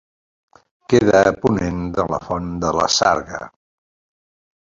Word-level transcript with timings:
Queda 0.93 1.19
a 1.31 1.33
ponent 1.43 1.83
de 1.97 2.05
la 2.13 2.19
Font 2.29 2.47
de 2.65 2.73
la 2.79 2.87
Sarga. 2.95 3.43